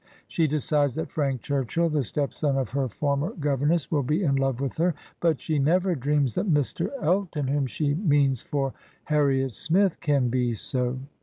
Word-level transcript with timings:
bne 0.27 0.49
decides 0.49 0.95
that 0.95 1.11
Frank 1.11 1.43
Churchill, 1.43 1.87
the 1.87 2.03
stepson 2.03 2.55
ol 2.57 2.65
her 2.65 2.87
iormer 2.87 3.39
governess, 3.39 3.91
will 3.91 4.01
be 4.01 4.23
in 4.23 4.35
love 4.35 4.59
with 4.59 4.77
her, 4.77 4.95
but 5.19 5.39
she 5.39 5.59
never 5.59 5.93
dreams 5.93 6.33
that 6.33 6.51
Mr. 6.51 6.89
Elton, 7.03 7.47
whom 7.49 7.67
she 7.67 7.93
means 7.93 8.41
for 8.41 8.73
Har 9.03 9.27
riet 9.27 9.51
Smith, 9.51 9.99
can 9.99 10.29
be 10.29 10.55
so. 10.55 10.97